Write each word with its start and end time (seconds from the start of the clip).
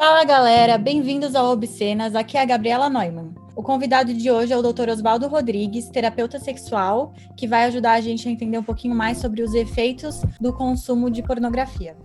Fala 0.00 0.24
galera, 0.24 0.78
bem-vindos 0.78 1.36
ao 1.36 1.52
Obscenas. 1.52 2.14
Aqui 2.14 2.38
é 2.38 2.40
a 2.40 2.46
Gabriela 2.46 2.88
Neumann. 2.88 3.34
O 3.54 3.62
convidado 3.62 4.14
de 4.14 4.30
hoje 4.30 4.50
é 4.50 4.56
o 4.56 4.62
Dr. 4.62 4.88
Oswaldo 4.88 5.28
Rodrigues, 5.28 5.90
terapeuta 5.90 6.38
sexual, 6.38 7.12
que 7.36 7.46
vai 7.46 7.64
ajudar 7.64 7.92
a 7.92 8.00
gente 8.00 8.26
a 8.26 8.30
entender 8.30 8.56
um 8.56 8.62
pouquinho 8.62 8.94
mais 8.94 9.18
sobre 9.18 9.42
os 9.42 9.52
efeitos 9.52 10.22
do 10.40 10.56
consumo 10.56 11.10
de 11.10 11.22
pornografia. 11.22 11.98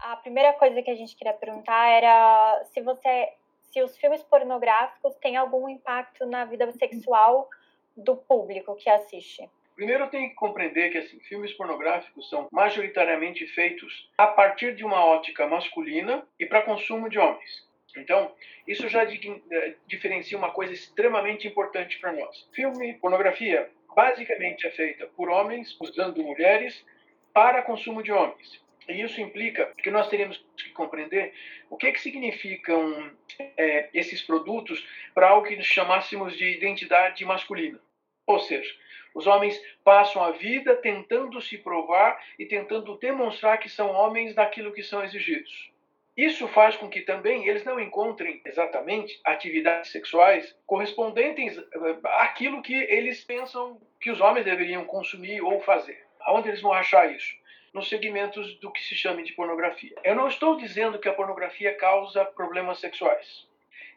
A 0.00 0.14
primeira 0.18 0.52
coisa 0.52 0.80
que 0.80 0.92
a 0.92 0.94
gente 0.94 1.16
queria 1.16 1.32
perguntar 1.32 1.88
era 1.88 2.62
se 2.72 2.80
você, 2.82 3.30
se 3.62 3.82
os 3.82 3.96
filmes 3.96 4.22
pornográficos 4.22 5.16
têm 5.16 5.36
algum 5.36 5.68
impacto 5.68 6.24
na 6.24 6.44
vida 6.44 6.70
sexual 6.70 7.48
do 7.96 8.14
público 8.14 8.76
que 8.76 8.88
assiste. 8.88 9.50
Primeiro 9.78 10.08
tenho 10.08 10.28
que 10.28 10.34
compreender 10.34 10.90
que 10.90 10.98
assim, 10.98 11.20
filmes 11.20 11.52
pornográficos 11.52 12.28
são 12.28 12.48
majoritariamente 12.50 13.46
feitos 13.46 14.10
a 14.18 14.26
partir 14.26 14.74
de 14.74 14.84
uma 14.84 15.06
ótica 15.06 15.46
masculina 15.46 16.26
e 16.36 16.44
para 16.44 16.62
consumo 16.62 17.08
de 17.08 17.16
homens. 17.16 17.64
Então, 17.96 18.34
isso 18.66 18.88
já 18.88 19.04
eh, 19.04 19.74
diferencia 19.86 20.36
uma 20.36 20.50
coisa 20.50 20.72
extremamente 20.72 21.46
importante 21.46 21.96
para 22.00 22.12
nós. 22.12 22.48
Filme, 22.52 22.94
pornografia, 22.94 23.70
basicamente 23.94 24.66
é 24.66 24.70
feita 24.72 25.06
por 25.16 25.28
homens 25.28 25.76
usando 25.80 26.24
mulheres 26.24 26.84
para 27.32 27.62
consumo 27.62 28.02
de 28.02 28.10
homens. 28.10 28.60
E 28.88 29.00
isso 29.00 29.20
implica 29.20 29.72
que 29.78 29.92
nós 29.92 30.08
teríamos 30.08 30.44
que 30.56 30.70
compreender 30.70 31.32
o 31.70 31.76
que, 31.76 31.92
que 31.92 32.00
significam 32.00 33.12
é, 33.56 33.90
esses 33.94 34.22
produtos 34.22 34.84
para 35.14 35.28
algo 35.28 35.46
que 35.46 35.62
chamássemos 35.62 36.36
de 36.36 36.56
identidade 36.56 37.24
masculina. 37.24 37.78
Ou 38.26 38.40
seja, 38.40 38.70
os 39.18 39.26
homens 39.26 39.60
passam 39.82 40.22
a 40.22 40.30
vida 40.30 40.76
tentando 40.76 41.40
se 41.40 41.58
provar 41.58 42.22
e 42.38 42.46
tentando 42.46 42.96
demonstrar 42.98 43.58
que 43.58 43.68
são 43.68 43.90
homens 43.90 44.32
daquilo 44.32 44.72
que 44.72 44.80
são 44.80 45.02
exigidos. 45.02 45.72
Isso 46.16 46.46
faz 46.46 46.76
com 46.76 46.88
que 46.88 47.00
também 47.00 47.48
eles 47.48 47.64
não 47.64 47.80
encontrem 47.80 48.40
exatamente 48.44 49.20
atividades 49.24 49.90
sexuais 49.90 50.56
correspondentes 50.64 51.58
eh, 51.58 51.96
àquilo 52.04 52.62
que 52.62 52.74
eles 52.74 53.24
pensam 53.24 53.80
que 54.00 54.08
os 54.08 54.20
homens 54.20 54.44
deveriam 54.44 54.84
consumir 54.84 55.40
ou 55.40 55.60
fazer. 55.62 56.00
Aonde 56.20 56.50
eles 56.50 56.62
vão 56.62 56.72
achar 56.72 57.12
isso? 57.12 57.34
Nos 57.74 57.88
segmentos 57.88 58.54
do 58.60 58.70
que 58.70 58.80
se 58.80 58.94
chama 58.94 59.24
de 59.24 59.32
pornografia. 59.32 59.96
Eu 60.04 60.14
não 60.14 60.28
estou 60.28 60.56
dizendo 60.56 61.00
que 61.00 61.08
a 61.08 61.12
pornografia 61.12 61.74
causa 61.74 62.24
problemas 62.24 62.78
sexuais. 62.78 63.48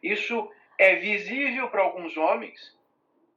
Isso 0.02 0.52
é 0.80 0.95
visível 0.95 1.69
para 1.69 1.83
alguns 1.83 2.17
homens 2.17 2.75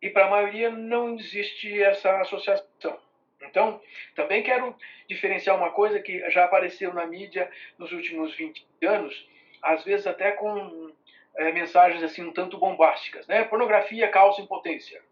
e 0.04 0.10
para 0.10 0.26
a 0.26 0.30
maioria 0.30 0.68
não 0.70 1.14
existe 1.14 1.82
essa 1.82 2.20
associação. 2.20 3.00
Então, 3.40 3.80
também 4.14 4.42
quero 4.42 4.76
diferenciar 5.08 5.56
uma 5.56 5.70
coisa 5.70 5.98
que 5.98 6.30
já 6.30 6.44
apareceu 6.44 6.92
na 6.92 7.06
mídia 7.06 7.50
nos 7.78 7.90
últimos 7.90 8.34
20 8.34 8.66
anos, 8.84 9.26
às 9.62 9.82
vezes 9.82 10.06
até 10.06 10.32
com 10.32 10.92
é, 11.36 11.50
mensagens 11.52 12.02
assim 12.02 12.22
um 12.22 12.34
tanto 12.34 12.58
bombásticas, 12.58 13.26
né? 13.26 13.44
Pornografia 13.44 14.06
causa 14.08 14.42
impotência. 14.42 15.02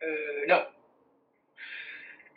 É, 0.00 0.46
não. 0.48 0.66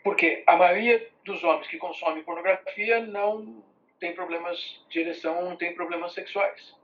Porque 0.04 0.44
a 0.46 0.56
maioria 0.56 1.10
dos 1.26 1.44
homens 1.44 1.68
que 1.68 1.80
consomem 1.80 2.24
pornografia 2.24 3.00
não 3.00 3.64
tem 4.00 4.14
problemas 4.14 4.60
de 4.88 5.00
ereção, 5.00 5.46
não 5.46 5.58
tem 5.58 5.74
problemas 5.74 6.14
sexuais. 6.14 6.76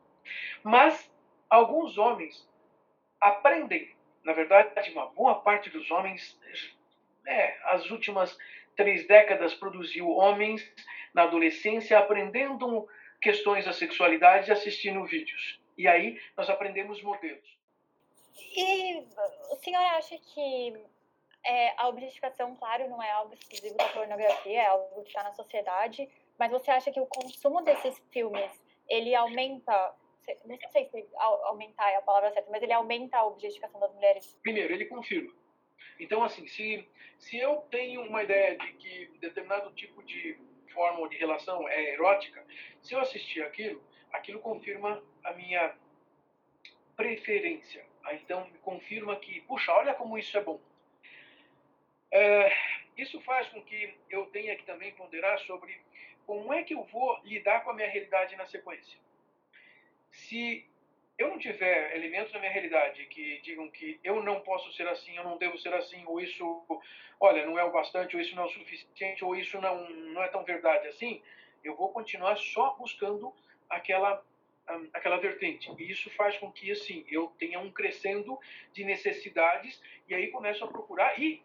Mas 0.63 1.11
alguns 1.51 1.99
homens 1.99 2.49
aprendem 3.21 3.95
na 4.27 4.33
verdade, 4.33 4.91
uma 4.91 5.05
boa 5.05 5.35
parte 5.35 5.69
dos 5.69 5.89
homens, 5.89 6.37
é, 7.25 7.57
as 7.63 7.89
últimas 7.89 8.37
três 8.75 9.07
décadas 9.07 9.53
produziu 9.53 10.09
homens 10.09 10.61
na 11.13 11.23
adolescência 11.23 11.97
aprendendo 11.97 12.85
questões 13.21 13.63
da 13.63 13.71
sexualidade 13.71 14.51
assistindo 14.51 15.05
vídeos. 15.05 15.61
E 15.77 15.87
aí 15.87 16.21
nós 16.35 16.49
aprendemos 16.49 17.01
modelos. 17.01 17.57
E 18.53 18.97
o 19.49 19.55
senhor 19.63 19.81
acha 19.95 20.17
que 20.17 20.73
é, 21.45 21.73
a 21.77 21.87
objetificação, 21.87 22.53
claro, 22.57 22.89
não 22.89 23.01
é 23.01 23.09
algo 23.09 23.33
exclusivo 23.33 23.77
da 23.77 23.87
pornografia, 23.87 24.61
é 24.61 24.67
algo 24.67 25.03
que 25.03 25.07
está 25.07 25.23
na 25.23 25.31
sociedade, 25.31 26.09
mas 26.37 26.51
você 26.51 26.69
acha 26.69 26.91
que 26.91 26.99
o 26.99 27.05
consumo 27.05 27.61
desses 27.61 27.97
filmes, 28.11 28.51
ele 28.89 29.15
aumenta 29.15 29.95
não 30.45 30.71
sei 30.71 30.85
se 30.89 31.07
aumentar 31.15 31.89
é 31.91 31.95
a 31.95 32.01
palavra 32.01 32.31
certa, 32.31 32.49
mas 32.51 32.61
ele 32.61 32.73
aumenta 32.73 33.17
a 33.17 33.25
objetificação 33.25 33.79
das 33.79 33.93
mulheres. 33.93 34.37
Primeiro, 34.41 34.73
ele 34.73 34.85
confirma. 34.85 35.33
Então, 35.99 36.23
assim, 36.23 36.45
se, 36.47 36.87
se 37.17 37.37
eu 37.37 37.57
tenho 37.71 38.01
uma 38.01 38.23
ideia 38.23 38.57
de 38.57 38.73
que 38.73 39.07
determinado 39.19 39.71
tipo 39.71 40.03
de 40.03 40.37
forma 40.73 40.99
ou 40.99 41.07
de 41.07 41.17
relação 41.17 41.67
é 41.69 41.93
erótica, 41.93 42.45
se 42.81 42.93
eu 42.93 42.99
assistir 42.99 43.41
aquilo, 43.41 43.81
aquilo 44.11 44.39
confirma 44.39 45.01
a 45.23 45.33
minha 45.33 45.75
preferência. 46.95 47.85
Então, 48.13 48.49
confirma 48.61 49.15
que, 49.17 49.41
puxa, 49.41 49.71
olha 49.73 49.93
como 49.93 50.17
isso 50.17 50.37
é 50.37 50.41
bom. 50.41 50.59
É, 52.11 52.53
isso 52.97 53.19
faz 53.21 53.47
com 53.49 53.61
que 53.63 53.97
eu 54.09 54.25
tenha 54.27 54.55
que 54.55 54.63
também 54.65 54.93
ponderar 54.93 55.39
sobre 55.39 55.79
como 56.25 56.53
é 56.53 56.63
que 56.63 56.73
eu 56.73 56.83
vou 56.85 57.19
lidar 57.23 57.63
com 57.63 57.71
a 57.71 57.73
minha 57.73 57.89
realidade 57.89 58.35
na 58.35 58.45
sequência 58.45 58.97
se 60.11 60.67
eu 61.17 61.29
não 61.29 61.39
tiver 61.39 61.95
elementos 61.95 62.31
na 62.31 62.39
minha 62.39 62.51
realidade 62.51 63.05
que 63.07 63.41
digam 63.41 63.69
que 63.71 63.99
eu 64.03 64.21
não 64.21 64.41
posso 64.41 64.71
ser 64.73 64.87
assim, 64.87 65.17
eu 65.17 65.23
não 65.23 65.37
devo 65.37 65.57
ser 65.57 65.73
assim, 65.73 66.03
ou 66.05 66.19
isso, 66.19 66.65
olha, 67.19 67.45
não 67.45 67.57
é 67.57 67.63
o 67.63 67.71
bastante, 67.71 68.15
ou 68.15 68.21
isso 68.21 68.35
não 68.35 68.43
é 68.43 68.45
o 68.45 68.49
suficiente, 68.49 69.25
ou 69.25 69.35
isso 69.35 69.59
não, 69.59 69.89
não 69.89 70.21
é 70.21 70.27
tão 70.27 70.43
verdade 70.43 70.87
assim, 70.87 71.21
eu 71.63 71.75
vou 71.75 71.91
continuar 71.91 72.37
só 72.37 72.75
buscando 72.75 73.33
aquela 73.69 74.23
aquela 74.93 75.15
vertente. 75.17 75.71
E 75.79 75.89
isso 75.89 76.09
faz 76.11 76.37
com 76.37 76.51
que 76.51 76.69
assim 76.71 77.05
eu 77.09 77.33
tenha 77.39 77.57
um 77.57 77.71
crescendo 77.71 78.37
de 78.73 78.83
necessidades 78.83 79.81
e 80.09 80.13
aí 80.13 80.27
começo 80.27 80.61
a 80.63 80.67
procurar 80.67 81.17
e 81.17 81.41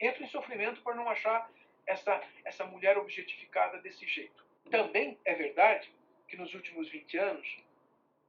entro 0.00 0.24
em 0.24 0.28
sofrimento 0.28 0.80
por 0.80 0.94
não 0.94 1.06
achar 1.06 1.50
essa 1.86 2.20
essa 2.44 2.64
mulher 2.64 2.96
objetificada 2.96 3.78
desse 3.78 4.06
jeito. 4.06 4.42
Também 4.70 5.18
é 5.24 5.34
verdade 5.34 5.92
que 6.26 6.36
nos 6.36 6.54
últimos 6.54 6.88
20 6.88 7.18
anos 7.18 7.62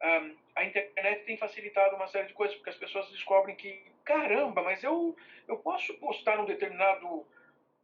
um, 0.01 0.37
a 0.55 0.63
internet 0.65 1.25
tem 1.25 1.37
facilitado 1.37 1.95
uma 1.95 2.07
série 2.07 2.27
de 2.27 2.33
coisas, 2.33 2.55
porque 2.55 2.69
as 2.69 2.77
pessoas 2.77 3.09
descobrem 3.09 3.55
que, 3.55 3.83
caramba, 4.03 4.61
mas 4.61 4.83
eu, 4.83 5.15
eu 5.47 5.57
posso 5.57 5.93
postar 5.95 6.37
num 6.37 6.45
determinado 6.45 7.25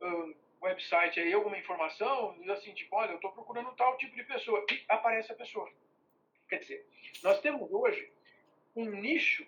um, 0.01 0.35
website 0.61 1.19
aí 1.19 1.33
alguma 1.33 1.57
informação, 1.57 2.35
e 2.41 2.51
assim, 2.51 2.73
tipo, 2.73 2.95
olha, 2.95 3.11
eu 3.11 3.15
estou 3.15 3.31
procurando 3.31 3.75
tal 3.75 3.97
tipo 3.97 4.15
de 4.15 4.23
pessoa, 4.23 4.65
e 4.71 4.83
aparece 4.89 5.31
a 5.31 5.35
pessoa. 5.35 5.69
Quer 6.49 6.59
dizer, 6.59 6.85
nós 7.23 7.39
temos 7.41 7.71
hoje 7.71 8.11
um 8.75 8.85
nicho 8.85 9.45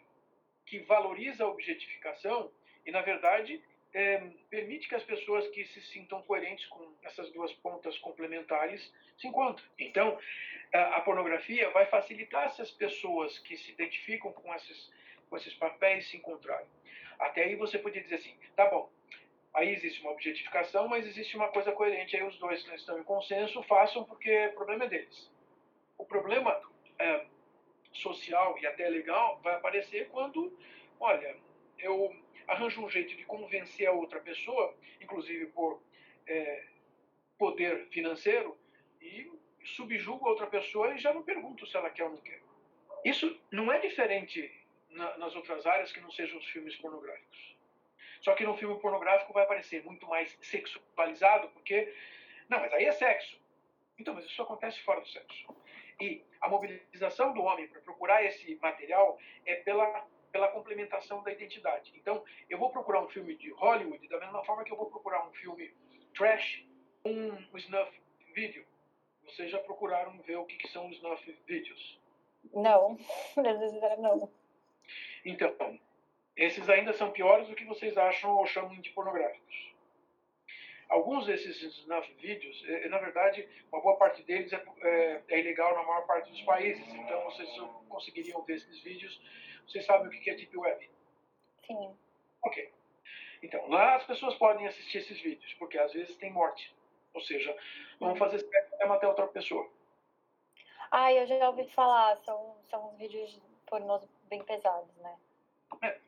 que 0.66 0.80
valoriza 0.80 1.44
a 1.44 1.50
objetificação 1.50 2.52
e, 2.86 2.92
na 2.92 3.02
verdade, 3.02 3.62
é, 3.94 4.18
permite 4.50 4.88
que 4.88 4.96
as 4.96 5.04
pessoas 5.04 5.48
que 5.50 5.66
se 5.66 5.82
sintam 5.82 6.22
coerentes 6.24 6.66
com 6.68 6.94
essas 7.04 7.30
duas 7.32 7.52
pontas 7.54 7.98
complementares 8.00 8.92
se 9.18 9.28
encontrem. 9.28 9.68
Então, 9.80 10.18
a 10.74 11.02
pornografia 11.02 11.70
vai 11.72 11.86
facilitar 11.88 12.46
essas 12.46 12.72
pessoas 12.72 13.38
que 13.40 13.58
se 13.58 13.72
identificam 13.72 14.32
com 14.32 14.54
esses, 14.56 14.92
com 15.30 15.36
esses 15.36 15.54
papéis 15.56 16.10
se 16.10 16.18
encontrarem. 16.18 16.68
Até 17.20 17.44
aí 17.44 17.56
você 17.56 17.78
podia 17.78 18.02
dizer 18.02 18.16
assim, 18.16 18.36
tá 18.56 18.66
bom, 18.68 18.90
aí 19.54 19.70
existe 19.70 20.02
uma 20.02 20.12
objetificação, 20.12 20.88
mas 20.88 21.06
existe 21.06 21.36
uma 21.36 21.50
coisa 21.50 21.72
coerente, 21.74 22.16
aí 22.16 22.24
os 22.24 22.38
dois 22.40 22.64
que 22.64 22.74
estão 22.74 22.98
em 22.98 23.04
consenso 23.04 23.62
façam 23.64 24.04
porque 24.06 24.48
o 24.48 24.54
problema 24.54 24.86
é 24.86 24.88
deles. 24.88 25.32
O 25.98 26.06
problema 26.06 26.60
é, 26.98 27.26
social 27.92 28.58
e 28.60 28.66
até 28.66 28.88
legal 28.88 29.40
vai 29.44 29.56
aparecer 29.56 30.08
quando, 30.10 30.58
olha, 31.00 31.36
eu 31.78 32.16
arranjo 32.48 32.84
um 32.84 32.90
jeito 32.90 33.16
de 33.16 33.26
convencer 33.26 33.88
a 33.88 33.92
outra 33.92 34.20
pessoa, 34.20 34.76
inclusive 35.00 35.48
por 35.48 35.82
é, 36.28 36.66
poder 37.38 37.88
financeiro, 37.90 38.58
e 39.02 39.32
subjugo 39.64 40.28
a 40.28 40.30
outra 40.30 40.48
pessoa 40.48 40.94
e 40.94 40.98
já 40.98 41.14
não 41.14 41.24
pergunto 41.24 41.66
se 41.66 41.76
ela 41.76 41.90
quer 41.90 42.04
ou 42.04 42.12
não 42.12 42.18
quer. 42.18 42.42
Isso 43.04 43.40
não 43.52 43.72
é 43.72 43.80
diferente 43.80 44.52
na, 44.90 45.18
nas 45.18 45.36
outras 45.36 45.66
áreas 45.66 45.92
que 45.92 46.00
não 46.00 46.12
sejam 46.12 46.38
os 46.38 46.46
filmes 46.48 46.76
pornográficos. 46.76 47.56
Só 48.22 48.36
que 48.36 48.44
no 48.44 48.56
filme 48.56 48.80
pornográfico 48.80 49.34
vai 49.34 49.44
aparecer 49.44 49.84
muito 49.84 50.08
mais 50.08 50.38
sexualizado, 50.42 51.50
porque. 51.50 51.94
Não, 52.48 52.60
mas 52.60 52.72
aí 52.74 52.86
é 52.86 52.92
sexo. 52.92 53.40
Então, 53.98 54.14
mas 54.14 54.26
isso 54.26 54.42
acontece 54.42 54.80
fora 54.82 55.02
do 55.02 55.08
sexo. 55.08 55.56
E 56.00 56.24
a 56.40 56.48
mobilização 56.48 57.34
do 57.34 57.42
homem 57.42 57.68
para 57.68 57.82
procurar 57.82 58.24
esse 58.24 58.56
material 58.62 59.20
é 59.46 59.56
pela, 59.56 60.08
pela 60.32 60.48
complementação 60.48 61.22
da 61.24 61.32
identidade. 61.32 61.92
Então, 61.96 62.24
eu 62.50 62.58
vou 62.58 62.70
procurar 62.70 63.04
um 63.04 63.10
filme 63.10 63.36
de 63.36 63.52
Hollywood 63.52 64.08
da 64.08 64.20
mesma 64.20 64.44
forma 64.46 64.64
que 64.64 64.72
eu 64.72 64.78
vou 64.78 64.90
procurar 64.90 65.28
um 65.28 65.32
filme 65.34 65.74
trash, 66.16 66.66
um 67.06 67.58
snuff 67.58 68.02
video. 68.34 68.66
Vocês 69.26 69.52
já 69.52 69.60
procuraram 69.60 70.18
ver 70.22 70.38
o 70.38 70.46
que, 70.46 70.58
que 70.58 70.68
são 70.70 70.88
os 70.88 70.96
snuff 70.98 71.40
vídeos? 71.46 72.00
Não, 72.54 72.98
não. 74.00 74.30
Então, 75.24 75.80
esses 76.36 76.68
ainda 76.70 76.94
são 76.94 77.12
piores 77.12 77.48
do 77.48 77.56
que 77.56 77.66
vocês 77.66 77.98
acham 77.98 78.36
ou 78.36 78.46
chamam 78.46 78.80
de 78.80 78.90
pornográficos. 78.92 79.72
alguns 80.90 81.26
desses 81.26 81.62
snuff 81.62 82.12
vídeos, 82.16 82.64
é, 82.68 82.90
na 82.90 82.98
verdade, 82.98 83.48
uma 83.72 83.82
boa 83.82 83.96
parte 83.98 84.24
deles 84.24 84.52
é, 84.52 84.64
é, 84.82 85.22
é, 85.30 85.40
ilegal 85.40 85.76
na 85.76 85.84
maior 85.84 86.06
parte 86.06 86.30
dos 86.32 86.42
países. 86.42 86.86
Então, 86.94 87.24
vocês 87.26 87.50
conseguiriam 87.88 88.42
ver 88.44 88.56
esses 88.56 88.80
vídeos. 88.80 89.22
Vocês 89.72 89.86
sabem 89.86 90.08
o 90.08 90.10
que 90.10 90.30
é 90.30 90.36
Deep 90.36 90.58
Web? 90.58 90.90
Sim. 91.66 91.96
Ok. 92.44 92.74
Então, 93.42 93.70
lá 93.70 93.96
as 93.96 94.04
pessoas 94.04 94.36
podem 94.36 94.68
assistir 94.68 94.98
esses 94.98 95.20
vídeos, 95.22 95.54
porque 95.54 95.78
às 95.78 95.94
vezes 95.94 96.18
tem 96.18 96.30
morte. 96.30 96.76
Ou 97.14 97.22
seja, 97.22 97.56
vão 98.00 98.16
fazer 98.16 98.40
sexo 98.40 98.76
até 98.76 98.86
matar 98.86 99.08
outra 99.08 99.28
pessoa. 99.28 99.70
Ah, 100.92 101.14
eu 101.14 101.26
já 101.26 101.50
ouvi 101.50 101.70
falar, 101.70 102.18
são, 102.18 102.58
são 102.70 102.90
uns 102.90 102.98
vídeos 102.98 103.42
pornôs 103.66 104.06
bem 104.30 104.44
pesados, 104.44 104.94
né? 104.98 105.18
É. 105.82 106.00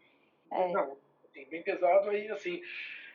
é. 0.51 0.67
Não, 0.73 0.97
assim, 1.23 1.45
bem 1.45 1.63
pesado 1.63 2.09
aí, 2.09 2.29
assim, 2.31 2.61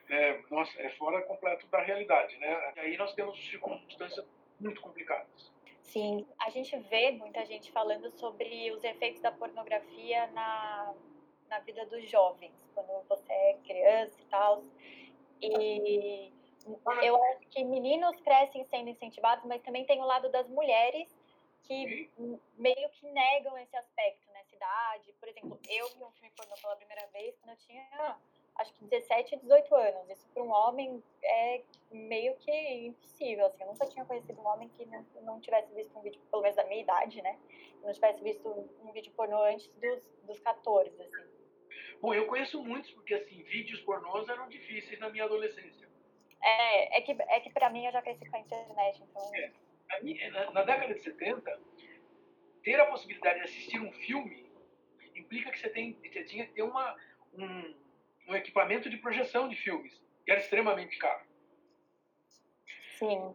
é, 0.08 0.40
nossa, 0.50 0.80
é 0.80 0.88
fora 0.90 1.20
completo 1.22 1.66
da 1.66 1.82
realidade, 1.82 2.38
né? 2.38 2.72
E 2.76 2.80
aí 2.80 2.96
nós 2.96 3.12
temos 3.14 3.38
circunstâncias 3.50 4.26
muito 4.58 4.80
complicadas. 4.80 5.52
Sim, 5.88 6.26
a 6.38 6.50
gente 6.50 6.76
vê 6.76 7.12
muita 7.12 7.46
gente 7.46 7.72
falando 7.72 8.10
sobre 8.10 8.70
os 8.72 8.84
efeitos 8.84 9.22
da 9.22 9.32
pornografia 9.32 10.26
na, 10.28 10.94
na 11.48 11.60
vida 11.60 11.86
dos 11.86 12.08
jovens, 12.10 12.52
quando 12.74 13.06
você 13.08 13.32
é 13.32 13.58
criança 13.64 14.20
e 14.20 14.24
tal. 14.26 14.62
E 15.40 16.32
eu 17.02 17.22
acho 17.24 17.48
que 17.48 17.64
meninos 17.64 18.20
crescem 18.20 18.64
sendo 18.64 18.90
incentivados, 18.90 19.46
mas 19.46 19.62
também 19.62 19.86
tem 19.86 19.98
o 20.00 20.04
lado 20.04 20.30
das 20.30 20.46
mulheres 20.48 21.08
que 21.62 22.10
meio 22.58 22.90
que 22.90 23.06
negam 23.10 23.56
esse 23.56 23.74
aspecto, 23.74 24.30
né? 24.32 24.44
Cidade. 24.44 25.12
Por 25.14 25.28
exemplo, 25.28 25.58
eu 25.70 25.88
vi 25.88 26.04
um 26.04 26.10
filme 26.12 26.30
pornô 26.36 26.54
pela 26.60 26.76
primeira 26.76 27.06
vez 27.08 27.34
quando 27.38 27.50
eu 27.50 27.56
tinha, 27.56 28.18
acho 28.58 28.74
que 28.74 28.84
17, 28.84 29.36
18 29.36 29.74
anos. 29.74 30.10
Isso 30.10 30.28
para 30.34 30.42
um 30.42 30.50
homem 30.50 31.02
é 31.22 31.62
meio 31.90 32.34
que 32.36 32.50
impossível, 32.50 33.46
assim. 33.46 33.62
Eu 33.62 33.68
nunca 33.68 33.86
tinha 33.86 34.04
conhecido 34.04 34.40
um 34.40 34.46
homem 34.46 34.68
que 34.76 34.84
não, 34.86 35.06
não 35.22 35.40
tivesse 35.40 35.72
visto 35.74 35.96
um 35.96 36.02
vídeo, 36.02 36.20
pelo 36.30 36.42
menos 36.42 36.56
da 36.56 36.64
minha 36.64 36.82
idade, 36.82 37.22
né? 37.22 37.38
Não 37.82 37.92
tivesse 37.92 38.22
visto 38.22 38.48
um 38.82 38.92
vídeo 38.92 39.12
pornô 39.12 39.42
antes 39.44 39.68
dos, 39.74 40.02
dos 40.24 40.40
14, 40.40 41.00
assim. 41.00 41.38
Bom, 42.00 42.12
eu 42.14 42.26
conheço 42.26 42.62
muitos, 42.62 42.90
porque, 42.92 43.14
assim, 43.14 43.42
vídeos 43.44 43.80
pornôs 43.80 44.28
eram 44.28 44.48
difíceis 44.48 44.98
na 45.00 45.08
minha 45.08 45.24
adolescência. 45.24 45.88
É, 46.42 46.98
é 46.98 47.00
que, 47.00 47.12
é 47.12 47.40
que 47.40 47.50
pra 47.50 47.70
mim 47.70 47.86
eu 47.86 47.92
já 47.92 48.02
cresci 48.02 48.28
com 48.28 48.36
a 48.36 48.40
internet, 48.40 49.02
então... 49.02 49.30
É. 49.34 49.52
Na, 50.30 50.50
na 50.50 50.62
década 50.64 50.94
de 50.94 51.00
70, 51.00 51.60
ter 52.62 52.78
a 52.78 52.86
possibilidade 52.86 53.38
de 53.38 53.44
assistir 53.46 53.80
um 53.80 53.90
filme 53.90 54.48
implica 55.18 55.50
que 55.50 55.58
você, 55.58 55.68
tem, 55.68 55.94
você 55.94 56.24
tinha 56.24 56.46
que 56.46 56.52
ter 56.52 56.62
uma, 56.62 56.96
um, 57.34 57.74
um 58.28 58.36
equipamento 58.36 58.90
de 58.90 58.98
projeção 58.98 59.48
de 59.48 59.56
filmes, 59.56 59.92
que 60.24 60.30
era 60.30 60.40
extremamente 60.40 60.96
caro. 60.98 61.22
Sim. 62.98 63.34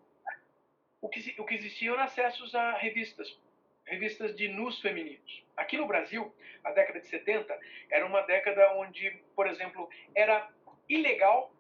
O 1.01 1.10
que, 1.10 1.36
o 1.42 1.45
que 1.45 1.56
existia 1.56 1.92
eram 1.92 2.04
acessos 2.04 2.54
a 2.54 2.78
revistas, 2.78 3.38
revistas 3.86 4.36
de 4.36 4.48
nus 4.48 4.80
femininos. 4.80 5.44
Aqui 5.57 5.78
no 5.78 5.88
Brasil, 5.88 6.34
a 6.63 6.72
década 6.72 7.00
de 7.00 7.07
70 7.07 7.60
era 7.90 8.06
uma 8.06 8.22
década 8.22 8.74
onde, 8.75 9.10
por 9.36 9.48
exemplo, 9.48 9.90
era 10.16 10.50
ilegal 10.88 11.51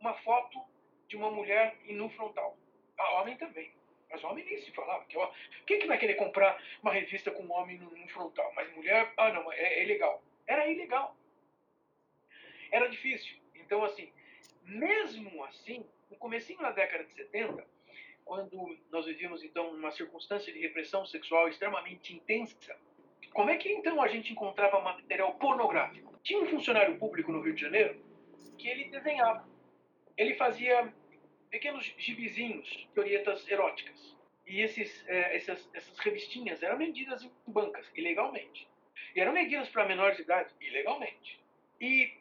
uma 0.00 0.14
foto 0.14 0.62
de 1.08 1.16
uma 1.16 1.30
mulher 1.30 1.76
em 1.84 1.94
nu 1.94 2.08
frontal. 2.10 2.56
A 2.98 3.20
homem 3.20 3.36
também. 3.36 3.72
Mas 4.10 4.22
homem 4.24 4.44
nem 4.44 4.58
se 4.58 4.70
falava. 4.72 5.04
Que, 5.06 5.16
ó, 5.16 5.30
quem 5.66 5.78
que 5.78 5.86
vai 5.86 5.98
querer 5.98 6.14
comprar 6.14 6.62
uma 6.82 6.92
revista 6.92 7.30
com 7.30 7.42
um 7.42 7.52
homem 7.52 7.78
no, 7.78 7.90
no 7.90 8.08
frontal? 8.08 8.52
Mas 8.54 8.70
mulher, 8.74 9.12
ah 9.16 9.32
não, 9.32 9.50
é, 9.52 9.56
é 9.56 9.84
ilegal. 9.84 10.22
Era 10.46 10.68
ilegal. 10.68 10.91
Era 12.72 12.88
difícil. 12.88 13.36
Então, 13.54 13.84
assim, 13.84 14.10
mesmo 14.64 15.44
assim, 15.44 15.86
no 16.10 16.16
comecinho 16.16 16.58
da 16.58 16.72
década 16.72 17.04
de 17.04 17.12
70, 17.12 17.64
quando 18.24 18.78
nós 18.90 19.04
vivíamos, 19.06 19.44
então, 19.44 19.70
uma 19.70 19.90
circunstância 19.92 20.52
de 20.52 20.58
repressão 20.58 21.04
sexual 21.04 21.48
extremamente 21.48 22.14
intensa, 22.14 22.74
como 23.32 23.50
é 23.50 23.56
que, 23.56 23.70
então, 23.70 24.00
a 24.02 24.08
gente 24.08 24.32
encontrava 24.32 24.80
material 24.80 25.34
pornográfico? 25.34 26.18
Tinha 26.22 26.40
um 26.40 26.46
funcionário 26.46 26.98
público 26.98 27.30
no 27.30 27.42
Rio 27.42 27.54
de 27.54 27.60
Janeiro 27.60 28.02
que 28.58 28.68
ele 28.68 28.84
desenhava. 28.84 29.46
Ele 30.16 30.34
fazia 30.34 30.92
pequenos 31.50 31.84
gibizinhos, 31.98 32.68
historietas 32.70 33.46
eróticas. 33.48 34.16
E 34.46 34.60
esses, 34.60 35.06
é, 35.08 35.36
essas, 35.36 35.68
essas 35.74 35.98
revistinhas 35.98 36.62
eram 36.62 36.78
vendidas 36.78 37.22
em 37.22 37.30
bancas, 37.46 37.90
ilegalmente. 37.94 38.68
E 39.14 39.20
eram 39.20 39.32
vendidas 39.32 39.68
para 39.68 39.86
menores 39.86 40.16
de 40.16 40.22
idade, 40.22 40.52
ilegalmente. 40.60 41.40
E 41.80 42.12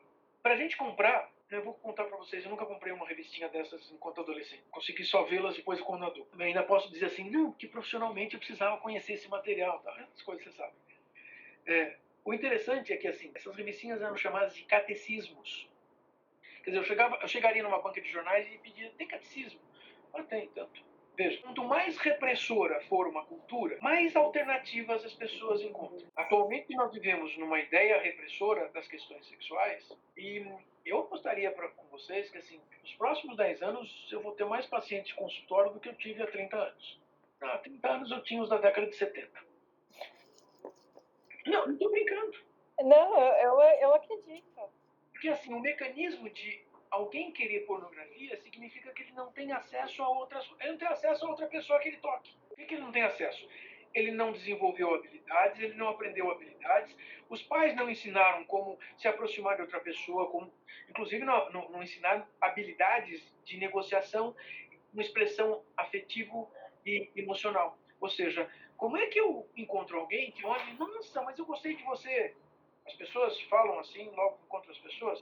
para 0.41 0.53
a 0.53 0.57
gente 0.57 0.75
comprar, 0.77 1.31
eu 1.49 1.63
vou 1.63 1.73
contar 1.75 2.05
para 2.05 2.17
vocês, 2.17 2.43
eu 2.43 2.49
nunca 2.49 2.65
comprei 2.65 2.93
uma 2.93 3.07
revistinha 3.07 3.49
dessas 3.49 3.91
enquanto 3.91 4.21
adolescente. 4.21 4.63
Consegui 4.71 5.03
só 5.03 5.23
vê-las 5.23 5.55
depois 5.55 5.81
quando 5.81 6.05
adulto. 6.05 6.35
Eu 6.39 6.45
ainda 6.45 6.63
posso 6.63 6.89
dizer 6.91 7.05
assim, 7.05 7.29
não, 7.29 7.51
que 7.51 7.67
profissionalmente 7.67 8.33
eu 8.35 8.39
precisava 8.39 8.77
conhecer 8.77 9.13
esse 9.13 9.27
material. 9.27 9.79
Tá? 9.79 9.91
Essas 10.01 10.21
coisas 10.21 10.43
você 10.43 10.51
sabe. 10.51 10.73
É, 11.65 11.97
o 12.23 12.33
interessante 12.33 12.93
é 12.93 12.97
que 12.97 13.07
assim, 13.07 13.31
essas 13.35 13.55
revistinhas 13.55 14.01
eram 14.01 14.15
chamadas 14.15 14.55
de 14.55 14.63
catecismos. 14.63 15.67
Quer 16.63 16.71
dizer, 16.71 16.77
eu, 16.77 16.83
chegava, 16.83 17.17
eu 17.21 17.27
chegaria 17.27 17.63
numa 17.63 17.81
banca 17.81 17.99
de 17.99 18.09
jornais 18.09 18.47
e 18.51 18.57
pedia, 18.59 18.89
tem 18.91 19.07
catecismo? 19.07 19.59
Ah, 20.13 20.23
tem, 20.23 20.47
tanto. 20.49 20.90
Veja, 21.21 21.39
quanto 21.43 21.63
mais 21.63 21.97
repressora 21.97 22.81
for 22.89 23.07
uma 23.07 23.23
cultura, 23.25 23.77
mais 23.79 24.15
alternativas 24.15 25.05
as 25.05 25.13
pessoas 25.13 25.61
encontram. 25.61 26.07
Atualmente 26.15 26.73
nós 26.75 26.91
vivemos 26.91 27.37
numa 27.37 27.59
ideia 27.59 28.01
repressora 28.01 28.69
das 28.69 28.87
questões 28.87 29.27
sexuais 29.27 29.95
e 30.17 30.43
eu 30.83 31.01
apostaria 31.01 31.51
pra, 31.51 31.67
com 31.69 31.85
vocês 31.91 32.31
que 32.31 32.39
assim, 32.39 32.59
nos 32.81 32.93
próximos 32.95 33.37
10 33.37 33.61
anos 33.61 34.09
eu 34.11 34.19
vou 34.23 34.31
ter 34.31 34.45
mais 34.45 34.65
pacientes 34.65 35.09
de 35.09 35.15
consultório 35.15 35.71
do 35.71 35.79
que 35.79 35.89
eu 35.89 35.95
tive 35.95 36.23
há 36.23 36.27
30 36.27 36.57
anos. 36.57 36.99
Há 37.39 37.57
30 37.59 37.87
anos 37.87 38.11
eu 38.11 38.23
tinha 38.23 38.41
os 38.41 38.49
da 38.49 38.57
década 38.57 38.87
de 38.87 38.95
70. 38.95 39.29
Não, 41.45 41.67
não 41.67 41.73
estou 41.73 41.91
brincando. 41.91 42.33
Não, 42.79 43.19
eu, 43.37 43.61
eu 43.79 43.93
acredito. 43.93 44.61
Porque 45.11 45.29
assim, 45.29 45.53
o 45.53 45.59
mecanismo 45.59 46.27
de 46.31 46.65
alguém 46.91 47.31
querer 47.31 47.61
pornografia 47.61 48.35
significa 48.41 48.91
que 48.91 49.03
ele 49.03 49.13
não 49.13 49.31
tem 49.31 49.51
acesso 49.53 50.03
a 50.03 50.09
outras, 50.09 50.47
ele 50.59 50.73
não 50.73 50.77
tem 50.77 50.87
acesso 50.89 51.25
a 51.25 51.29
outra 51.29 51.47
pessoa 51.47 51.79
que 51.79 51.87
ele 51.87 51.97
toque. 51.97 52.35
Por 52.49 52.57
que, 52.57 52.65
que 52.65 52.75
ele 52.75 52.83
não 52.83 52.91
tem 52.91 53.03
acesso? 53.03 53.47
Ele 53.93 54.11
não 54.11 54.31
desenvolveu 54.31 54.93
habilidades, 54.93 55.61
ele 55.61 55.73
não 55.73 55.89
aprendeu 55.89 56.29
habilidades, 56.29 56.95
os 57.29 57.41
pais 57.43 57.75
não 57.75 57.89
ensinaram 57.89 58.43
como 58.45 58.77
se 58.97 59.07
aproximar 59.07 59.55
de 59.55 59.61
outra 59.61 59.79
pessoa, 59.79 60.29
como, 60.29 60.53
inclusive 60.89 61.25
não, 61.25 61.49
não, 61.51 61.69
não 61.69 61.83
ensinaram 61.83 62.25
habilidades 62.39 63.33
de 63.45 63.57
negociação, 63.57 64.35
uma 64.93 65.01
expressão 65.01 65.63
afetivo 65.77 66.51
e 66.85 67.09
emocional. 67.15 67.77
Ou 67.99 68.09
seja, 68.09 68.49
como 68.77 68.97
é 68.97 69.07
que 69.07 69.19
eu 69.19 69.49
encontro 69.55 69.99
alguém 69.99 70.31
que 70.31 70.45
olha, 70.45 70.73
nossa, 70.73 71.21
mas 71.21 71.37
eu 71.37 71.45
gostei 71.45 71.75
de 71.75 71.83
você, 71.83 72.35
as 72.85 72.93
pessoas 72.95 73.39
falam 73.43 73.79
assim 73.79 74.09
logo 74.09 74.39
contra 74.49 74.71
as 74.71 74.77
pessoas? 74.79 75.21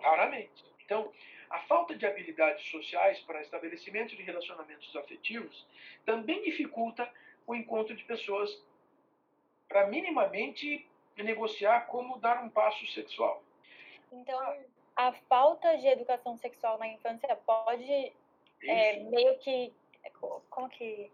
Raramente. 0.00 0.71
Então, 0.92 1.10
a 1.48 1.58
falta 1.60 1.94
de 1.94 2.04
habilidades 2.04 2.66
sociais 2.70 3.18
para 3.20 3.40
estabelecimento 3.40 4.14
de 4.14 4.22
relacionamentos 4.22 4.94
afetivos 4.94 5.66
também 6.04 6.42
dificulta 6.42 7.10
o 7.46 7.54
encontro 7.54 7.96
de 7.96 8.04
pessoas 8.04 8.62
para 9.66 9.86
minimamente 9.86 10.86
negociar 11.16 11.86
como 11.86 12.18
dar 12.18 12.44
um 12.44 12.50
passo 12.50 12.86
sexual. 12.88 13.42
Então, 14.12 14.38
a 14.94 15.12
falta 15.30 15.78
de 15.78 15.86
educação 15.86 16.36
sexual 16.36 16.78
na 16.78 16.88
infância 16.88 17.34
pode 17.36 18.12
é, 18.62 19.00
meio 19.04 19.38
que 19.38 19.72
como 20.50 20.68
que 20.68 21.10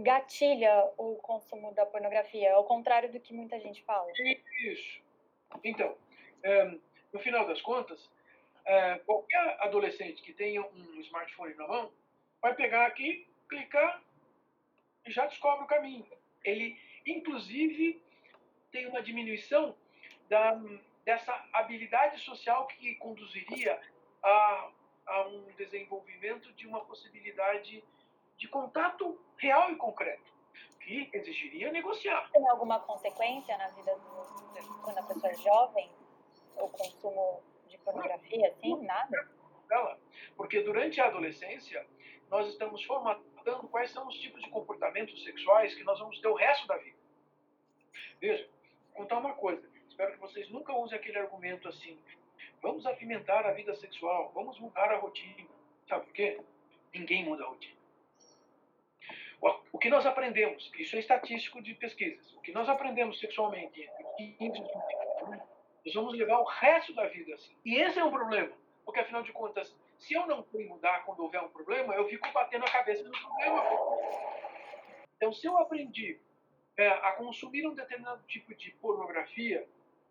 gatilha 0.00 0.90
o 0.96 1.16
consumo 1.16 1.74
da 1.74 1.84
pornografia, 1.84 2.54
ao 2.54 2.64
contrário 2.64 3.12
do 3.12 3.20
que 3.20 3.34
muita 3.34 3.60
gente 3.60 3.82
fala. 3.82 4.10
Isso. 4.62 5.02
Então, 5.62 5.94
é, 6.42 6.78
no 7.12 7.20
final 7.20 7.46
das 7.46 7.60
contas, 7.60 8.08
é, 8.64 8.98
qualquer 9.00 9.56
adolescente 9.60 10.22
que 10.22 10.32
tenha 10.32 10.62
um 10.62 11.00
smartphone 11.00 11.54
na 11.54 11.66
mão 11.66 11.92
vai 12.40 12.54
pegar 12.54 12.86
aqui, 12.86 13.28
clicar 13.48 14.02
e 15.06 15.10
já 15.10 15.26
descobre 15.26 15.64
o 15.64 15.68
caminho. 15.68 16.06
Ele, 16.44 16.78
inclusive, 17.06 18.02
tem 18.70 18.86
uma 18.86 19.02
diminuição 19.02 19.76
da, 20.28 20.60
dessa 21.04 21.32
habilidade 21.52 22.20
social 22.20 22.66
que 22.66 22.94
conduziria 22.96 23.80
a, 24.22 24.70
a 25.06 25.28
um 25.28 25.44
desenvolvimento 25.56 26.52
de 26.54 26.66
uma 26.66 26.84
possibilidade 26.84 27.84
de 28.36 28.48
contato 28.48 29.18
real 29.36 29.70
e 29.70 29.76
concreto 29.76 30.32
que 30.80 31.08
exigiria 31.12 31.72
negociar. 31.72 32.30
Tem 32.30 32.46
alguma 32.48 32.78
consequência 32.80 33.56
na 33.56 33.68
vida 33.68 33.94
do, 33.94 34.82
quando 34.82 34.98
a 34.98 35.02
pessoa 35.02 35.32
é 35.32 35.36
jovem? 35.36 35.90
O 36.56 36.68
consumo 36.68 37.42
de 37.76 37.84
pornografia, 37.84 38.48
assim? 38.48 38.82
Nada? 38.82 39.28
Ela, 39.70 39.98
porque 40.36 40.60
durante 40.60 41.00
a 41.00 41.06
adolescência, 41.06 41.86
nós 42.30 42.48
estamos 42.48 42.82
formatando 42.84 43.68
quais 43.68 43.90
são 43.90 44.06
os 44.06 44.14
tipos 44.16 44.42
de 44.42 44.50
comportamentos 44.50 45.22
sexuais 45.24 45.74
que 45.74 45.84
nós 45.84 45.98
vamos 45.98 46.20
ter 46.20 46.28
o 46.28 46.34
resto 46.34 46.66
da 46.66 46.76
vida. 46.76 46.96
Veja, 48.20 48.48
vou 48.88 49.02
contar 49.02 49.18
uma 49.18 49.34
coisa. 49.34 49.68
Espero 49.88 50.12
que 50.12 50.18
vocês 50.18 50.48
nunca 50.50 50.72
usem 50.72 50.98
aquele 50.98 51.18
argumento 51.18 51.68
assim. 51.68 51.98
Vamos 52.62 52.86
apimentar 52.86 53.46
a 53.46 53.52
vida 53.52 53.74
sexual, 53.74 54.32
vamos 54.34 54.58
mudar 54.58 54.90
a 54.90 54.98
rotina. 54.98 55.48
Sabe 55.88 56.06
por 56.06 56.12
quê? 56.12 56.40
Ninguém 56.92 57.24
muda 57.24 57.44
a 57.44 57.48
rotina. 57.48 57.74
O 59.72 59.78
que 59.78 59.90
nós 59.90 60.06
aprendemos, 60.06 60.72
isso 60.78 60.96
é 60.96 61.00
estatístico 61.00 61.60
de 61.60 61.74
pesquisas, 61.74 62.32
o 62.32 62.40
que 62.40 62.52
nós 62.52 62.68
aprendemos 62.68 63.20
sexualmente 63.20 63.82
entre 63.82 64.32
15 64.38 64.58
e 64.58 65.53
nós 65.84 65.94
vamos 65.94 66.16
levar 66.16 66.38
o 66.38 66.44
resto 66.44 66.94
da 66.94 67.06
vida 67.08 67.34
assim. 67.34 67.54
E 67.64 67.76
esse 67.76 67.98
é 67.98 68.04
um 68.04 68.10
problema, 68.10 68.52
porque 68.84 69.00
afinal 69.00 69.22
de 69.22 69.32
contas, 69.32 69.74
se 69.98 70.14
eu 70.14 70.26
não 70.26 70.42
sei 70.44 70.66
mudar 70.66 71.04
quando 71.04 71.20
houver 71.20 71.42
um 71.42 71.48
problema, 71.48 71.94
eu 71.94 72.08
fico 72.08 72.30
batendo 72.32 72.64
a 72.64 72.70
cabeça 72.70 73.02
no 73.02 73.10
problema. 73.10 73.62
Então, 75.16 75.32
se 75.32 75.46
eu 75.46 75.56
aprendi 75.58 76.18
é, 76.76 76.88
a 76.88 77.12
consumir 77.12 77.66
um 77.66 77.74
determinado 77.74 78.22
tipo 78.26 78.54
de 78.54 78.70
pornografia, 78.72 79.66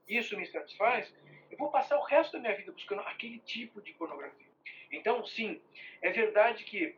isso 0.08 0.38
me 0.38 0.46
satisfaz, 0.46 1.14
eu 1.52 1.58
vou 1.58 1.70
passar 1.70 1.98
o 1.98 2.04
resto 2.04 2.34
da 2.34 2.40
minha 2.40 2.56
vida 2.56 2.72
buscando 2.72 3.02
aquele 3.02 3.40
tipo 3.40 3.82
de 3.82 3.94
pornografia. 3.94 4.48
Então, 4.92 5.26
sim, 5.26 5.62
é 6.02 6.10
verdade 6.12 6.64
que 6.64 6.96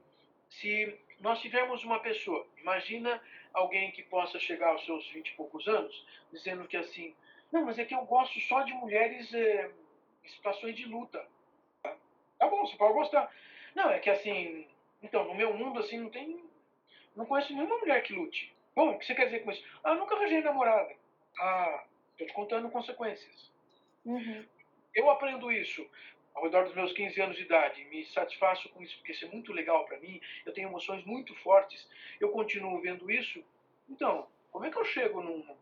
se 0.50 0.98
nós 1.20 1.40
tivermos 1.42 1.84
uma 1.84 2.00
pessoa, 2.00 2.48
imagina 2.58 3.22
alguém 3.54 3.92
que 3.92 4.04
possa 4.04 4.40
chegar 4.40 4.70
aos 4.70 4.86
seus 4.86 5.08
vinte 5.12 5.30
e 5.30 5.36
poucos 5.36 5.68
anos, 5.68 6.06
dizendo 6.32 6.68
que 6.68 6.78
assim, 6.78 7.16
não, 7.56 7.64
mas 7.64 7.80
é 7.80 7.86
que 7.86 7.96
eu 7.96 8.06
gosto 8.06 8.38
só 8.42 8.64
de 8.64 8.74
mulheres 8.74 9.34
é, 9.34 9.72
em 10.26 10.28
situações 10.28 10.76
de 10.76 10.86
luta. 10.86 11.26
Tá 11.82 12.48
bom, 12.48 12.66
você 12.66 12.76
pode 12.76 12.94
gostar. 12.94 13.32
Não, 13.74 13.90
é 13.90 14.00
que 14.00 14.10
assim, 14.10 14.68
então, 15.02 15.24
no 15.24 15.34
meu 15.36 15.54
mundo, 15.54 15.80
assim, 15.80 15.98
não 15.98 16.10
tem. 16.10 16.44
Não 17.16 17.26
conheço 17.26 17.54
nenhuma 17.54 17.78
mulher 17.78 18.04
que 18.04 18.12
lute. 18.12 18.54
Bom, 18.76 18.90
o 18.92 19.00
que 19.00 19.06
você 19.06 19.16
quer 19.16 19.26
dizer 19.26 19.40
com 19.40 19.52
isso? 19.52 19.66
Ah, 19.86 19.96
nunca 19.96 20.16
arranjei 20.16 20.42
namorada. 20.42 20.94
Ah, 21.40 21.86
tô 22.18 22.26
te 22.26 22.34
contando 22.34 22.70
consequências. 22.70 23.50
Uhum. 24.04 24.46
Eu 24.94 25.10
aprendo 25.10 25.50
isso 25.50 25.90
ao 26.34 26.44
redor 26.44 26.66
dos 26.66 26.76
meus 26.76 26.92
15 26.92 27.22
anos 27.22 27.38
de 27.38 27.44
idade, 27.44 27.86
me 27.86 28.04
satisfaço 28.08 28.68
com 28.68 28.82
isso, 28.84 28.98
porque 28.98 29.14
isso 29.14 29.24
é 29.24 29.30
muito 29.30 29.54
legal 29.54 29.86
para 29.86 29.98
mim, 30.00 30.20
eu 30.46 30.54
tenho 30.54 30.68
emoções 30.68 31.06
muito 31.06 31.34
fortes, 31.36 31.90
eu 32.20 32.32
continuo 32.32 32.82
vendo 32.82 33.10
isso. 33.10 33.42
Então, 33.88 34.28
como 34.52 34.66
é 34.66 34.70
que 34.70 34.78
eu 34.78 34.84
chego 34.84 35.22
num, 35.22 35.56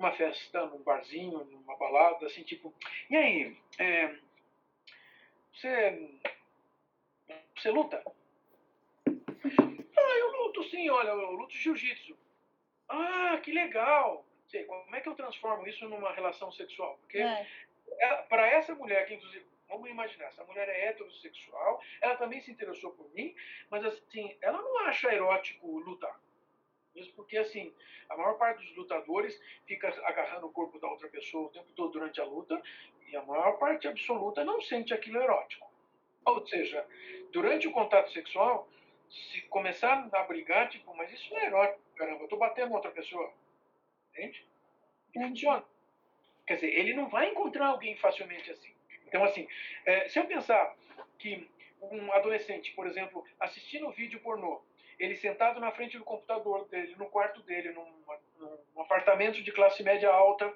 numa 0.00 0.12
festa, 0.12 0.64
num 0.66 0.82
barzinho, 0.82 1.44
numa 1.44 1.76
balada, 1.76 2.26
assim, 2.26 2.42
tipo, 2.42 2.74
e 3.10 3.16
aí, 3.16 3.56
é, 3.78 4.16
você, 5.52 6.10
você 7.54 7.70
luta? 7.70 8.02
Ah, 9.06 10.18
eu 10.18 10.32
luto 10.42 10.64
sim, 10.64 10.88
olha, 10.88 11.10
eu 11.10 11.32
luto 11.32 11.54
jiu-jitsu. 11.54 12.16
Ah, 12.88 13.38
que 13.44 13.52
legal! 13.52 14.24
Sei, 14.48 14.64
como 14.64 14.96
é 14.96 15.00
que 15.02 15.08
eu 15.08 15.14
transformo 15.14 15.66
isso 15.68 15.86
numa 15.86 16.12
relação 16.12 16.50
sexual? 16.50 16.98
Porque 17.02 17.18
é. 17.18 17.46
para 18.28 18.48
essa 18.48 18.74
mulher 18.74 19.06
que, 19.06 19.14
inclusive, 19.14 19.44
Vamos 19.68 19.88
imaginar, 19.88 20.26
essa 20.26 20.42
mulher 20.42 20.68
é 20.68 20.88
heterossexual, 20.88 21.80
ela 22.00 22.16
também 22.16 22.40
se 22.40 22.50
interessou 22.50 22.90
por 22.90 23.08
mim, 23.14 23.32
mas 23.70 23.84
assim, 23.84 24.36
ela 24.42 24.60
não 24.60 24.78
acha 24.80 25.14
erótico 25.14 25.78
lutar. 25.78 26.20
Mesmo 26.94 27.12
porque, 27.14 27.38
assim, 27.38 27.72
a 28.08 28.16
maior 28.16 28.34
parte 28.34 28.64
dos 28.64 28.76
lutadores 28.76 29.40
fica 29.66 29.88
agarrando 30.04 30.46
o 30.46 30.52
corpo 30.52 30.78
da 30.78 30.88
outra 30.88 31.08
pessoa 31.08 31.46
o 31.46 31.50
tempo 31.50 31.72
todo 31.74 31.92
durante 31.92 32.20
a 32.20 32.24
luta, 32.24 32.60
e 33.08 33.16
a 33.16 33.22
maior 33.22 33.58
parte 33.58 33.88
absoluta 33.88 34.44
não 34.44 34.60
sente 34.60 34.92
aquilo 34.92 35.20
erótico. 35.20 35.68
Ou 36.24 36.46
seja, 36.46 36.86
durante 37.32 37.66
o 37.66 37.72
contato 37.72 38.10
sexual, 38.12 38.68
se 39.08 39.42
começar 39.42 40.08
a 40.12 40.22
brigar, 40.24 40.68
tipo, 40.68 40.94
mas 40.96 41.12
isso 41.12 41.32
não 41.32 41.40
é 41.40 41.46
erótico, 41.46 41.80
caramba, 41.96 42.24
eu 42.24 42.28
tô 42.28 42.36
batendo 42.36 42.74
outra 42.74 42.90
pessoa. 42.90 43.32
Entende? 44.10 44.46
Funciona. 45.12 45.64
Quer 46.46 46.54
dizer, 46.56 46.68
ele 46.68 46.94
não 46.94 47.08
vai 47.08 47.30
encontrar 47.30 47.68
alguém 47.68 47.96
facilmente 47.96 48.50
assim. 48.50 48.72
Então, 49.06 49.24
assim, 49.24 49.46
é, 49.86 50.08
se 50.08 50.18
eu 50.18 50.26
pensar 50.26 50.76
que 51.18 51.48
um 51.82 52.12
adolescente, 52.12 52.72
por 52.72 52.86
exemplo, 52.86 53.24
assistindo 53.38 53.90
vídeo 53.90 54.20
pornô, 54.20 54.62
ele 54.98 55.16
sentado 55.16 55.58
na 55.60 55.70
frente 55.72 55.96
do 55.96 56.04
computador 56.04 56.68
dele, 56.68 56.94
no 56.96 57.06
quarto 57.06 57.40
dele, 57.42 57.72
num, 57.72 58.04
num 58.74 58.82
apartamento 58.82 59.42
de 59.42 59.52
classe 59.52 59.82
média 59.82 60.10
alta, 60.10 60.52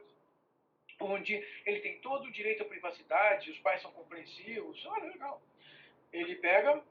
onde 1.00 1.45
ele 1.66 1.81
tem 1.81 2.00
todo 2.00 2.25
o 2.25 2.33
direito 2.33 2.62
à 2.62 2.66
privacidade, 2.66 3.50
os 3.50 3.59
pais 3.59 3.81
são 3.81 3.90
compreensivos, 3.93 4.85
olha, 4.87 5.04
legal. 5.04 5.43
Ele 6.12 6.37
pega, 6.37 6.83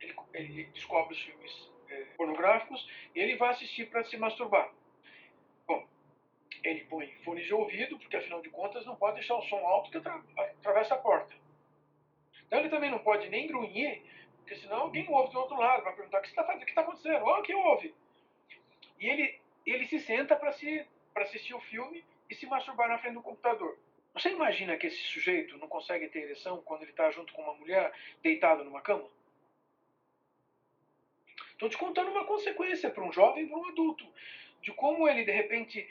ele, 0.00 0.14
ele 0.34 0.64
descobre 0.64 1.14
os 1.14 1.20
filmes 1.20 1.70
é, 1.88 2.04
pornográficos 2.16 2.86
e 3.14 3.20
ele 3.20 3.36
vai 3.36 3.50
assistir 3.50 3.88
para 3.88 4.04
se 4.04 4.16
masturbar 4.16 4.72
ele 6.64 6.84
põe 6.84 7.08
fone 7.24 7.42
de 7.42 7.52
ouvido, 7.52 7.98
porque 7.98 8.16
afinal 8.16 8.40
de 8.40 8.50
contas 8.50 8.86
não 8.86 8.96
pode 8.96 9.16
deixar 9.16 9.36
o 9.36 9.42
som 9.42 9.56
alto 9.56 9.90
que 9.90 9.98
atra 9.98 10.22
atravessa 10.36 10.94
a 10.94 10.98
porta. 10.98 11.34
Então 12.52 12.60
ele 12.60 12.68
também 12.68 12.90
não 12.90 12.98
pode 12.98 13.30
nem 13.30 13.46
grunhir, 13.46 14.02
porque 14.36 14.56
senão 14.56 14.82
alguém 14.82 15.08
ouve 15.08 15.32
do 15.32 15.38
outro 15.38 15.56
lado, 15.56 15.84
vai 15.84 15.96
perguntar 15.96 16.18
o 16.18 16.20
que 16.20 16.28
está 16.28 16.44
fazendo, 16.44 16.60
o 16.60 16.64
que 16.66 16.70
está 16.70 16.82
acontecendo, 16.82 17.24
olha 17.24 17.40
o 17.40 17.42
que 17.42 17.54
ouve. 17.54 17.94
E 19.00 19.08
ele, 19.08 19.40
ele 19.64 19.86
se 19.86 19.98
senta 20.00 20.36
para 20.36 20.52
se, 20.52 20.86
assistir 21.14 21.54
o 21.54 21.60
filme 21.60 22.04
e 22.28 22.34
se 22.34 22.44
masturbar 22.44 22.90
na 22.90 22.98
frente 22.98 23.14
do 23.14 23.22
computador. 23.22 23.78
Você 24.12 24.28
imagina 24.28 24.76
que 24.76 24.86
esse 24.86 24.98
sujeito 24.98 25.56
não 25.56 25.66
consegue 25.66 26.08
ter 26.08 26.24
ereção 26.24 26.60
quando 26.60 26.82
ele 26.82 26.90
está 26.90 27.10
junto 27.10 27.32
com 27.32 27.40
uma 27.40 27.54
mulher 27.54 27.90
deitado 28.22 28.62
numa 28.64 28.82
cama? 28.82 29.08
Estou 31.52 31.70
te 31.70 31.78
contando 31.78 32.10
uma 32.10 32.26
consequência 32.26 32.90
para 32.90 33.02
um 33.02 33.10
jovem 33.10 33.44
e 33.44 33.48
para 33.48 33.56
um 33.56 33.68
adulto, 33.68 34.06
de 34.60 34.72
como 34.72 35.08
ele 35.08 35.24
de 35.24 35.32
repente 35.32 35.88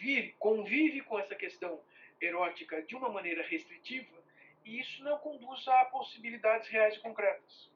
vive, 0.00 0.34
convive 0.38 1.02
com 1.02 1.18
essa 1.18 1.34
questão 1.34 1.78
erótica 2.18 2.80
de 2.80 2.96
uma 2.96 3.10
maneira 3.10 3.42
restritiva 3.42 4.24
e 4.64 4.80
isso 4.80 5.02
não 5.02 5.18
conduz 5.18 5.66
a 5.68 5.84
possibilidades 5.86 6.68
reais 6.68 6.96
e 6.96 7.00
concretas. 7.00 7.70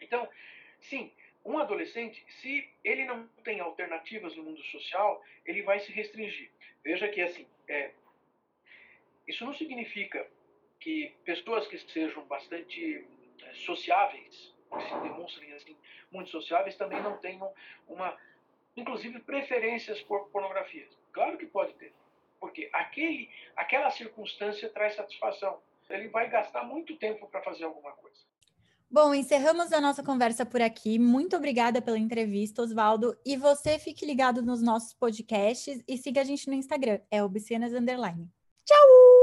Então, 0.00 0.28
sim, 0.80 1.12
um 1.44 1.58
adolescente, 1.58 2.24
se 2.40 2.68
ele 2.82 3.04
não 3.04 3.26
tem 3.42 3.60
alternativas 3.60 4.34
no 4.36 4.42
mundo 4.42 4.62
social, 4.64 5.22
ele 5.44 5.62
vai 5.62 5.78
se 5.80 5.92
restringir. 5.92 6.50
Veja 6.82 7.08
que, 7.08 7.20
assim, 7.20 7.46
é, 7.68 7.92
isso 9.26 9.44
não 9.44 9.52
significa 9.54 10.26
que 10.80 11.14
pessoas 11.24 11.66
que 11.66 11.78
sejam 11.78 12.24
bastante 12.26 13.06
é, 13.42 13.54
sociáveis, 13.54 14.54
que 14.70 14.82
se 14.82 15.00
demonstrem 15.00 15.52
assim, 15.52 15.76
muito 16.10 16.30
sociáveis, 16.30 16.76
também 16.76 17.02
não 17.02 17.16
tenham 17.18 17.52
uma 17.86 18.18
inclusive 18.76 19.20
preferências 19.20 20.02
por 20.02 20.28
pornografia. 20.30 20.86
Claro 21.12 21.38
que 21.38 21.46
pode 21.46 21.74
ter, 21.74 21.92
porque 22.40 22.68
aquele, 22.72 23.30
aquela 23.56 23.90
circunstância 23.90 24.68
traz 24.68 24.94
satisfação. 24.94 25.62
Ele 25.90 26.08
vai 26.08 26.28
gastar 26.30 26.64
muito 26.64 26.96
tempo 26.96 27.26
para 27.28 27.42
fazer 27.42 27.64
alguma 27.64 27.92
coisa. 27.92 28.18
Bom, 28.90 29.12
encerramos 29.12 29.72
a 29.72 29.80
nossa 29.80 30.02
conversa 30.02 30.46
por 30.46 30.62
aqui. 30.62 30.98
Muito 30.98 31.36
obrigada 31.36 31.82
pela 31.82 31.98
entrevista, 31.98 32.62
Oswaldo. 32.62 33.16
E 33.26 33.36
você 33.36 33.78
fique 33.78 34.06
ligado 34.06 34.40
nos 34.40 34.62
nossos 34.62 34.94
podcasts 34.94 35.82
e 35.88 35.98
siga 35.98 36.20
a 36.20 36.24
gente 36.24 36.48
no 36.48 36.54
Instagram, 36.54 37.00
é 37.10 37.22
Obscenas. 37.22 37.72
Tchau! 37.72 39.13